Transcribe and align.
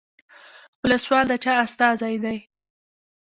ولسوال 0.83 1.25
د 1.29 1.33
چا 1.43 1.53
استازی 1.65 2.15
دی؟ 2.23 2.37